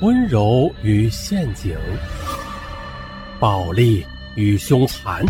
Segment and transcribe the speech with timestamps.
[0.00, 1.76] 温柔与陷阱，
[3.38, 4.02] 暴力
[4.34, 5.22] 与凶残，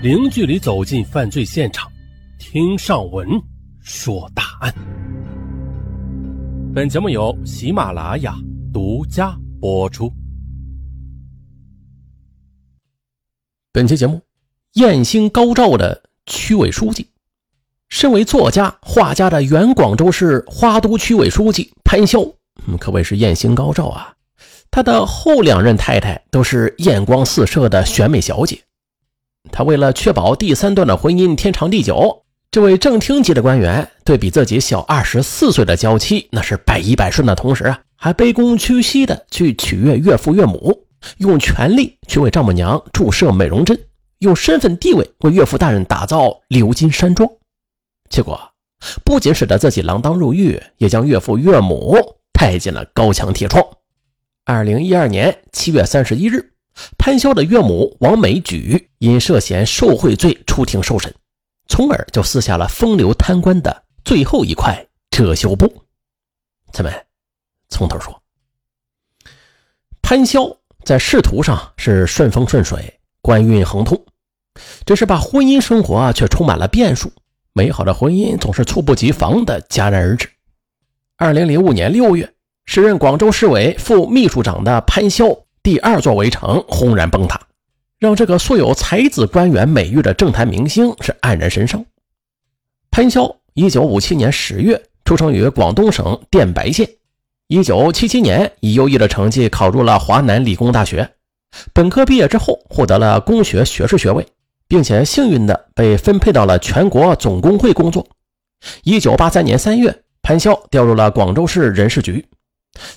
[0.00, 1.90] 零距离走进犯罪现场，
[2.38, 3.28] 听上文
[3.80, 4.72] 说大案。
[6.72, 8.36] 本节目由喜马拉雅
[8.72, 10.08] 独家播出。
[13.72, 14.20] 本期节目，
[14.74, 17.04] 艳星高照的区委书记，
[17.88, 22.32] 身为作家、画家的原广州市花都区委书记潘潇。
[22.66, 24.14] 嗯，可谓是艳星高照啊！
[24.70, 28.60] 他的后两任太太都是艳光四射的选美小姐。
[29.52, 40.86] 他为了确保第三段的婚姻天长地久，这位正厅级的官员对比自己小二十四岁的娇妻那是百依百顺的同时啊，还卑躬屈膝的去取悦岳父岳母，
[41.18, 43.78] 用权力去为丈母娘注射美容针，
[44.20, 47.28] 用身份地位为岳父大人打造鎏金山庄。
[48.08, 48.40] 结果
[49.04, 51.96] 不仅使得自己锒铛入狱，也将岳父岳母。
[52.34, 53.64] 带进了高墙铁窗。
[54.44, 56.52] 二零一二年七月三十一日，
[56.98, 61.14] 潘潇的岳母王美举因涉嫌受贿罪出庭受审，
[61.68, 65.82] 从而就撕下了风流贪官的最后一块遮羞布。
[66.70, 66.92] 咱们
[67.70, 68.22] 从头说，
[70.02, 70.54] 潘潇
[70.84, 74.04] 在仕途上是顺风顺水，官运亨通，
[74.84, 77.10] 只是把婚姻生活却充满了变数，
[77.54, 80.28] 美好的婚姻总是猝不及防的戛然而止。
[81.16, 82.28] 二零零五年六月，
[82.66, 87.40] 时任广州市委副秘书长的潘潇第二座围城轰然崩塌，
[88.00, 91.84] 让这个素有才子官员美誉的政坛明星是黯然神伤。
[92.90, 96.88] 潘潇一九五七年十月出生于广东省电白县，
[97.46, 101.08] 一九七七年以优异的成绩考入了华南理工大学，
[101.72, 104.26] 本科毕业之后获得了工学学士学位，
[104.66, 108.04] 并且幸运的被分配到了全国总工会工作。
[108.82, 110.00] 一九八三年三月。
[110.24, 112.24] 潘潇调入了广州市人事局，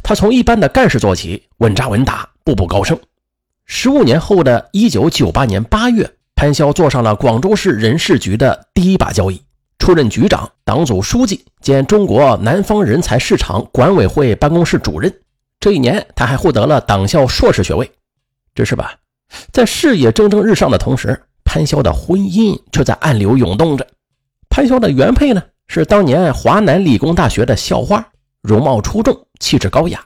[0.01, 2.97] 他从一般的干事做起，稳扎稳打，步步高升。
[3.65, 9.41] 十五年后的一九九八年八月，潘潇坐上了广州市人事局的第一把交椅，
[9.77, 15.13] 出任局长、党组书记兼中国南方人才市场管委会办公室主任。
[15.59, 17.91] 这一年，他还获得了党校硕士学位。
[18.55, 18.95] 只是吧，
[19.51, 23.85] 在事业蒸蒸日上的同时，潘潇的婚姻却在暗流涌动着。
[24.49, 25.43] 潘潇的原配呢？
[25.67, 28.05] 是当年华南理工大学的校花，
[28.41, 30.03] 容貌出众，气质高雅。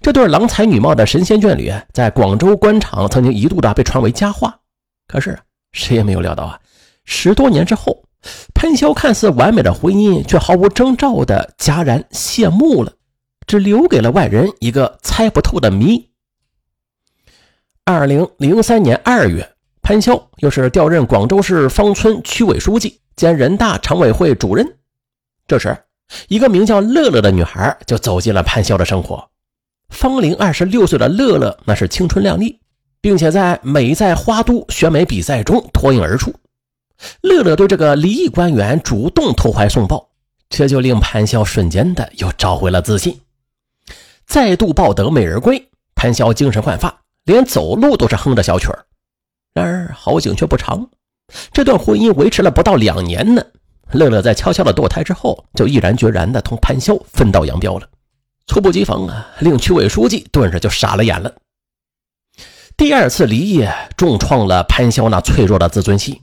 [0.00, 4.56] 这对郎才女貌的神仙眷侣，在广州官场曾经一度的被传为佳话。
[5.06, 5.38] 可是
[5.72, 6.58] 谁也没有料到啊，
[7.04, 8.04] 十多年之后，
[8.54, 12.92] 潘潇看似完美的婚姻，却毫无征兆的戛然谢幕了，
[13.46, 16.08] 只留给了外人一个猜不透的谜。
[17.84, 19.46] 二零零三年二月，
[19.82, 24.66] 潘潇又是调任广州市芳村区委书记兼人大常委会主任。
[25.46, 25.76] 这时，
[26.28, 29.28] 一个名叫乐乐的女孩就走进了潘潇的生活。
[29.90, 32.58] 芳龄二十六岁的乐乐，那是青春靓丽，
[33.00, 36.34] 并且在美在花都选美比赛中脱颖而出。
[37.20, 40.08] 乐乐对这个离异官员主动投怀送抱，
[40.48, 43.20] 这就令潘潇瞬间的又找回了自信，
[44.26, 45.68] 再度抱得美人归。
[45.94, 48.84] 潘潇精神焕发，连走路都是哼着小曲儿。
[49.52, 50.88] 然而好景却不长，
[51.52, 53.44] 这段婚姻维持了不到两年呢。
[53.94, 57.88] 乐乐在悄悄的堕胎之后，就毅然决然的同潘潇分道扬镳了。
[58.46, 61.32] 猝不及防啊，令区委书记顿时就傻了眼了。
[62.76, 63.66] 第二次离异
[63.96, 66.20] 重创了潘潇那脆弱的自尊心，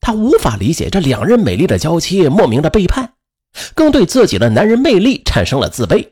[0.00, 3.12] 他无法理解这两任美丽的娇妻莫名的背叛，
[3.74, 6.08] 更对自己的男人魅力产生了自卑。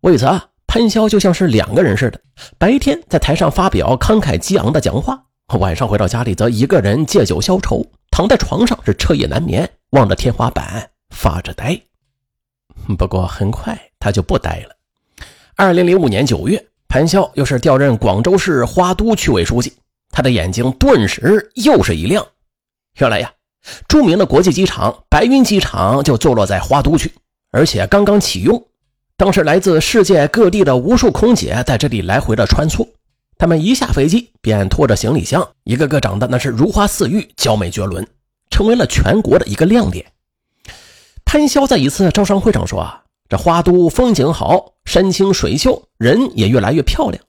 [0.00, 2.18] 为此啊，潘潇就像是两个人似的，
[2.58, 5.22] 白天在台上发表慷慨激昂的讲话，
[5.60, 9.70] 晚上回到家里则一个人借酒消愁，躺在床上是彻夜难眠。
[9.92, 11.78] 望着天花板发着呆，
[12.96, 14.74] 不过很快他就不呆了。
[15.54, 19.74] 二零零五年九月，潘潇又是调任广州市花都区委书记，
[20.10, 22.26] 他的眼睛顿时又是一亮。
[23.00, 23.30] 原来呀，
[23.86, 27.12] 著名的国际机场白云机场就坐落在花都区，
[27.50, 28.66] 而且刚刚启用。
[29.18, 32.88] 当时来自世界各地的无数空姐在这里来回的穿梭，
[33.36, 38.08] 他们一下飞机便拖着行李箱，一个个长得那是如花似玉，娇美绝伦。
[38.52, 40.06] 成为了全国的一个亮点。
[41.24, 47.20] 潘潇在一次招商会上说：“啊，这花都风景好，山清水秀，人也越来越漂亮。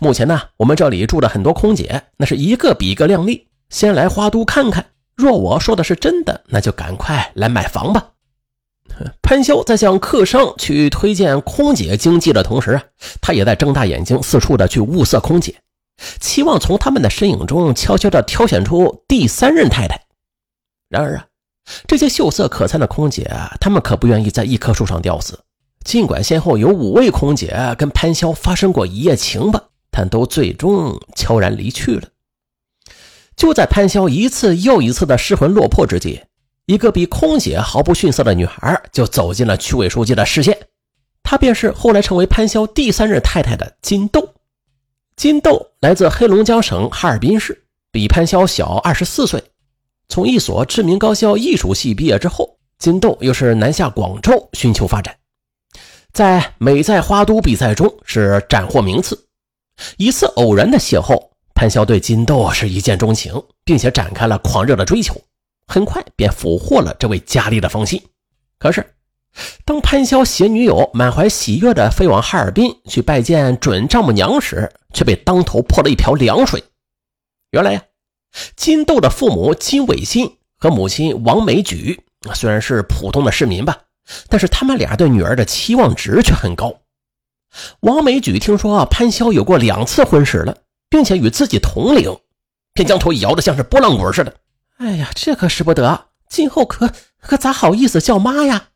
[0.00, 3.46] 目前呢，我们这里住的很多空姐，那是一个比一个靓丽。
[3.68, 4.84] 先来花都看看，
[5.14, 8.08] 若我说的是真的，那就赶快来买房吧。
[9.22, 12.82] ”潘潇在向客商去推荐空姐经济的同时啊，
[13.20, 15.54] 他也在睁大眼睛四处的去物色空姐，
[16.20, 20.00] 期望从他们的身影中悄悄的挑选出第三任太太。
[20.92, 21.26] 然而啊，
[21.88, 23.26] 这些秀色可餐的空姐，
[23.58, 25.38] 她们可不愿意在一棵树上吊死，
[25.84, 32.06] 尽管先后有五位空姐跟潘潇发生过一夜情吧，但都最终悄然离去了。
[33.36, 36.20] 就在潘潇一次又一次的失魂落魄之际，
[36.66, 40.58] 一个比空姐毫不逊色的女孩就走进了区委书记的视线。
[41.22, 44.34] 她便是后来成为潘潇第三任太太的金豆。
[45.16, 49.42] 金豆来自黑龙江省哈尔滨市，比潘潇小二十四岁。
[50.08, 55.16] 从一所知名高校艺术系毕业之后，金豆又是南下广州寻求发展，
[56.12, 59.26] 在美在花都比赛中是斩获名次。
[59.96, 65.18] 一次偶然的邂逅，潘潇对金豆是一见钟情，并且展开了狂热的追求，
[65.66, 68.00] 很快便俘获了这位佳丽的芳心。
[68.58, 68.84] 可是，
[69.64, 76.62] 当潘潇携女友满怀喜悦地飞往哈尔滨去拜见准丈母娘时，却被当头泼了一瓢凉水。
[77.52, 77.82] 原来呀，
[78.56, 83.78] 金豆的父母金伟新和母亲王美举虽然是普通的市民吧，
[84.28, 86.80] 但是他们俩对女儿的期望值却很高。
[87.80, 90.56] 王美举听说潘潇有过两次婚史了，
[90.88, 92.18] 并且与自己同龄，
[92.72, 94.34] 便将头摇得像是拨浪鼓似的。
[94.78, 96.90] 哎呀，这可使不得，今后可
[97.20, 98.68] 可咋好意思叫妈呀？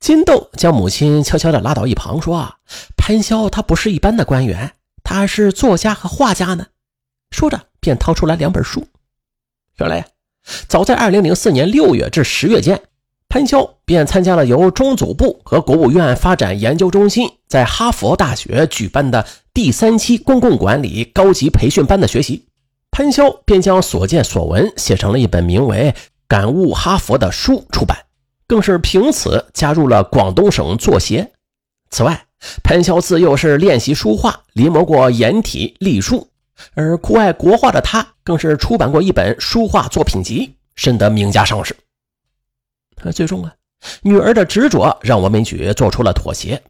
[0.00, 2.56] 金豆将母亲悄悄地拉到一旁，说：“啊，
[2.96, 4.72] 潘潇他不是一般的官员，
[5.04, 6.66] 他是作家和画家呢。”
[7.30, 8.86] 说着，便掏出来两本书。
[9.78, 10.06] 原来，
[10.68, 12.80] 早在2004年6月至10月间，
[13.28, 22.46] 潘潇便参加了由中组部和国务院发展研究中心在哈佛大学举办的第三期公共管理高级培训班的学习。
[22.90, 25.94] 潘潇便将所见所闻写成了一本名为
[26.26, 27.96] 《感悟哈佛》的书出版。
[28.46, 31.30] 更是凭此加入了广东省作协。
[31.88, 32.26] 此外，
[32.64, 36.26] 潘潇自幼是练习书画，临摹过颜体、隶书，
[36.74, 41.76] 而酷爱国画的他，更是出版过一本书画作品集，深得名家赏识。
[43.14, 43.54] 最终啊，
[44.02, 46.62] 女儿的执着让王美举做出了妥协。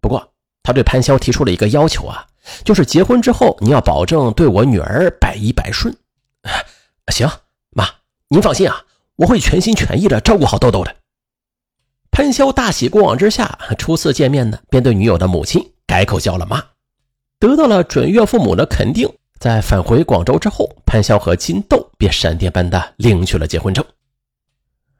[0.00, 0.32] 不过，
[0.62, 2.26] 他对潘潇提出了一个要求啊，
[2.64, 5.96] 就是结婚之后你要保证对我女儿百依百顺。
[7.12, 7.28] 行，
[7.70, 7.88] 妈，
[8.28, 8.84] 您放心啊，
[9.16, 10.94] 我会全心全意的照顾好豆豆的。
[12.10, 16.62] 潘潇大喜过望之下，初次见面呢，便对女友的母亲改口叫了妈，
[17.38, 19.10] 得到了准岳父母的肯定。
[19.42, 23.84] 在返回广州之后，潘潇和金豆便闪电般的领取了结婚证。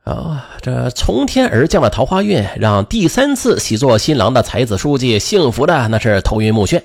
[0.02, 6.82] 啊，这从天而降的桃花运，让第三次喜做新郎的才子书记幸福的那是头晕目眩。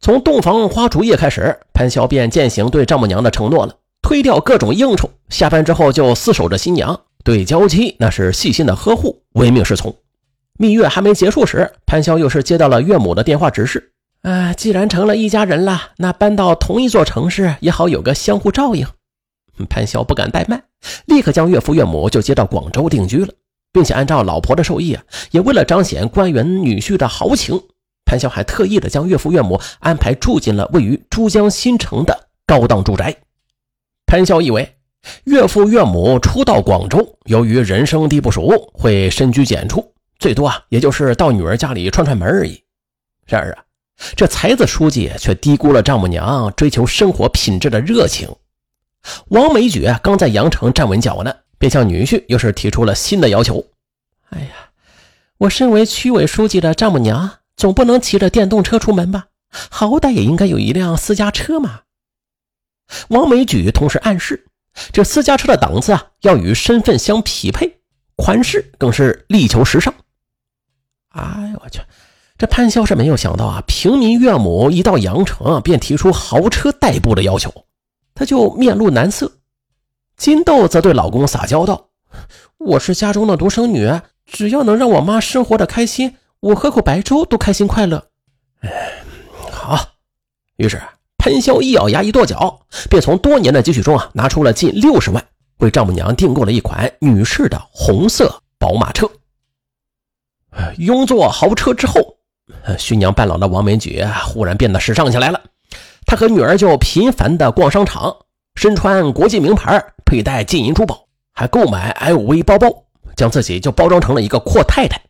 [0.00, 6.98] 从洞房花烛夜开始，潘潇便践行对丈母娘的承诺了，推掉各种应酬，下班之后就厮守着新娘。
[7.22, 9.94] 对娇妻那是细心的呵护，唯命是从。
[10.58, 13.92] 蜜月还没结束时，潘潇又是接到了岳母的电话指示
[14.22, 18.86] ：“啊，既然成了一家人了，那搬到同一座城市也好有个相互照应。”
[19.68, 20.62] 潘潇不敢怠慢，
[21.06, 23.32] 立刻将岳父岳母就接到广州定居了，
[23.72, 27.60] 并且按照老婆的授意啊，也为了彰显官员女婿的豪情，
[28.04, 33.16] 潘潇还特意的将岳父岳母安排住进了位于珠江新城的高档住宅。
[34.06, 34.74] 潘潇以为。
[35.24, 42.60] 岳父岳母初到广州，由于人生地不熟，会深居简出，最多啊，也就是到女儿家里串串门而已。
[43.24, 43.62] 然而啊，
[44.16, 48.28] 这才子书记却低估了丈母娘追求生活品质的热情。
[49.28, 53.64] 王美举刚在羊城站稳脚呢，便向女婿又是提出了新的要求。
[54.30, 54.70] 哎呀，
[55.38, 59.26] 我身为区委书记的丈母娘，总不能骑着电动车出门吧？
[59.50, 61.80] 好歹也应该有一辆私家车嘛。
[63.08, 64.44] 王美举同时暗示。
[64.92, 67.80] 这私家车的档次啊，要与身份相匹配，
[68.14, 69.92] 款式更是力求时尚。
[71.08, 71.80] 哎呦我去！
[72.38, 77.52] 这潘潇是没有想到啊，平民岳母一到阳城便提出豪车代步的要求，
[78.14, 79.30] 他就面露难色。
[80.16, 81.88] 金豆则对老公撒娇道
[82.58, 83.90] ：“我是家中的独生女，
[84.24, 88.06] 只要能让我妈生活的开心，我喝口白粥都开心快乐。”
[88.62, 88.70] 哎，
[89.50, 89.76] 好。
[90.56, 90.80] 于是。
[91.20, 95.22] 潘潇一咬牙，一跺脚，便从多年的积蓄中啊，拿出了近六十万，
[95.58, 99.10] 为丈母娘订购了一款女士的红色宝马车。
[100.76, 102.17] 拥坐豪车之后，
[102.78, 105.40] 熏娘半老的王美举忽然变得时尚起来了。
[106.06, 108.16] 她和女儿就频繁的逛商场，
[108.54, 115.00] 身穿国际名牌，佩戴金银珠宝，还购买 LV 包包，将自己就包装成了一个阔太太。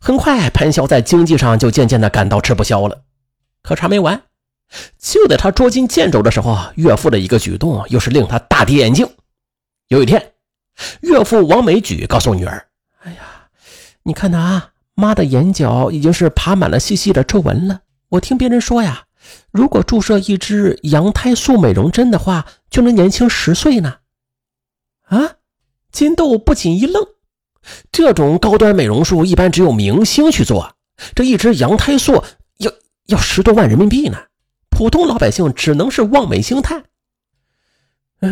[0.00, 3.02] 很快，潘潇在经济上就渐渐的感到吃不消了。
[3.62, 4.22] 可还没完。
[4.98, 9.08] 就在他捉襟见肘的时候，岳父的一个举动又是令他大跌眼镜。
[9.88, 10.32] 有一天，
[11.00, 12.68] 岳父王美举告诉女儿
[13.02, 13.48] ：“哎呀，
[14.04, 17.82] 你看呐，啊，妈的眼角已经是爬满了细细的皱纹了。
[18.08, 19.04] 我听别人说呀，
[19.52, 23.98] 如果注射一支羊胎素美容针的话，就能年轻十岁呢。”
[25.06, 25.36] 啊，
[25.92, 27.06] 金豆不仅一愣，
[27.92, 30.74] 这种高端美容术一般只有明星去做，
[31.14, 32.24] 这一支羊胎素
[32.58, 32.72] 要
[33.06, 34.18] 要十多万人民币呢，
[34.68, 36.82] 普通老百姓只能是望美兴叹。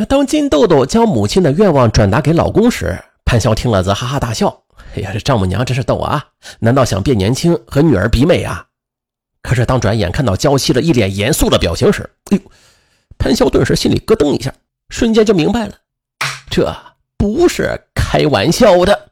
[0.08, 4.64] 当金豆豆将母亲的愿望转达给老公时，潘潇听了则哈哈大笑
[4.94, 6.28] ：“哎呀，这丈母娘真是逗啊！
[6.60, 8.66] 难道想变年轻和女儿比美啊？”
[9.42, 12.50] 可是当转眼看到娇妻的一脸严肃的表情时，哎呦，
[13.18, 14.52] 潘潇顿时心里咯噔一下，
[14.88, 15.74] 瞬间就明白了，
[16.50, 16.76] 这
[17.16, 19.10] 不是开玩笑的。